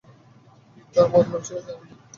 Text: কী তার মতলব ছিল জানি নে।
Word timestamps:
কী 0.73 0.91
তার 0.93 1.07
মতলব 1.11 1.41
ছিল 1.45 1.57
জানি 1.65 1.83
নে। 1.87 1.93